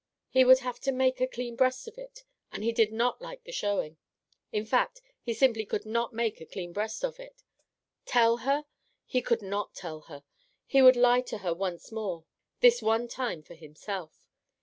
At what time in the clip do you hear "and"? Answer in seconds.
2.51-2.63